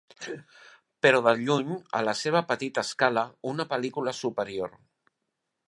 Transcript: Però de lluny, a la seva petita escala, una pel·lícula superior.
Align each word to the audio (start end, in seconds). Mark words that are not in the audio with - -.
Però 1.05 1.19
de 1.27 1.33
lluny, 1.41 1.75
a 1.99 2.01
la 2.07 2.15
seva 2.21 2.41
petita 2.53 2.85
escala, 2.89 3.25
una 3.53 3.67
pel·lícula 3.75 4.15
superior. 4.23 4.75